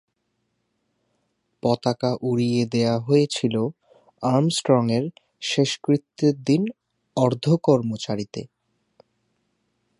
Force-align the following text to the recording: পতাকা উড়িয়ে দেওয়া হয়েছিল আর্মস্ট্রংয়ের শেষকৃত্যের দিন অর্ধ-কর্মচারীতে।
পতাকা 1.63 2.11
উড়িয়ে 2.21 2.63
দেওয়া 2.65 2.97
হয়েছিল 2.99 3.55
আর্মস্ট্রংয়ের 4.23 5.05
শেষকৃত্যের 5.41 6.35
দিন 6.43 6.61
অর্ধ-কর্মচারীতে। 7.17 8.41